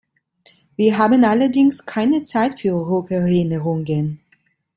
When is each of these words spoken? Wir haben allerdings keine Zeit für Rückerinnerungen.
Wir 0.77 0.97
haben 0.97 1.23
allerdings 1.23 1.85
keine 1.85 2.23
Zeit 2.23 2.61
für 2.61 2.73
Rückerinnerungen. 2.73 4.19